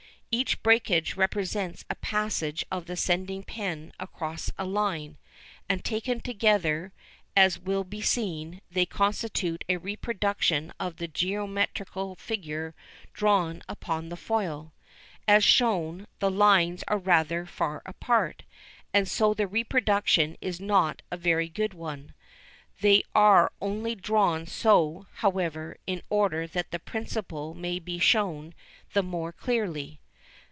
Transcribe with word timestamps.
Each 0.33 0.63
breakage 0.63 1.17
represents 1.17 1.83
a 1.89 1.95
passage 1.95 2.65
of 2.71 2.85
the 2.85 2.95
sending 2.95 3.43
pen 3.43 3.91
across 3.99 4.49
a 4.57 4.63
line, 4.65 5.17
and 5.67 5.83
taken 5.83 6.21
together, 6.21 6.93
as 7.35 7.59
will 7.59 7.83
be 7.83 7.99
seen, 8.01 8.61
they 8.71 8.85
constitute 8.85 9.65
a 9.67 9.75
reproduction 9.75 10.71
of 10.79 10.95
the 10.95 11.09
geometrical 11.09 12.15
figure 12.15 12.73
drawn 13.11 13.61
upon 13.67 14.07
the 14.07 14.15
foil. 14.15 14.71
As 15.27 15.43
shown, 15.43 16.07
the 16.19 16.31
lines 16.31 16.81
are 16.87 16.97
rather 16.97 17.45
far 17.45 17.81
apart, 17.85 18.43
and 18.93 19.09
so 19.09 19.33
the 19.33 19.47
reproduction 19.47 20.37
is 20.39 20.61
not 20.61 21.01
a 21.11 21.17
very 21.17 21.49
good 21.49 21.73
one. 21.73 22.13
They 22.79 23.03
are 23.13 23.51
only 23.59 23.95
drawn 23.95 24.47
so, 24.47 25.07
however, 25.15 25.75
in 25.85 26.01
order 26.09 26.47
that 26.47 26.71
the 26.71 26.79
principle 26.79 27.53
may 27.53 27.79
be 27.79 27.99
shown 27.99 28.53
the 28.93 29.03
more 29.03 29.33
clearly. 29.33 29.97